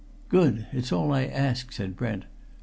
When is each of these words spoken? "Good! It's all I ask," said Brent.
"Good! 0.29 0.65
It's 0.71 0.91
all 0.91 1.11
I 1.13 1.25
ask," 1.25 1.71
said 1.73 1.95
Brent. 1.95 2.25